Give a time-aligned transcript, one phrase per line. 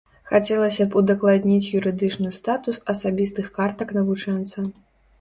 [0.29, 4.71] Хацелася б удакладніць юрыдычны статус асабістых картак навучэнца.